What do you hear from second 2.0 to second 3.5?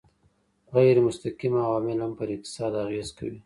هم پر اقتصاد اغېز کوي.